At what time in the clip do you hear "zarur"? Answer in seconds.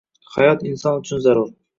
1.27-1.53